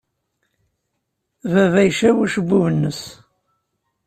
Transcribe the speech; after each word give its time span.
Baba 1.51 1.81
icab 1.89 2.17
ucebbub-nnes. 2.23 3.01